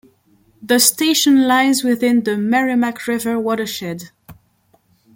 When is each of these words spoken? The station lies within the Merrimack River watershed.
The 0.63 0.79
station 0.79 1.47
lies 1.47 1.83
within 1.83 2.23
the 2.23 2.35
Merrimack 2.35 3.05
River 3.05 3.37
watershed. 3.37 4.05